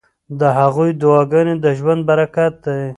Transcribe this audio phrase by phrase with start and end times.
[0.39, 2.83] د هغوی دعاګانې د ژوند برکت دی.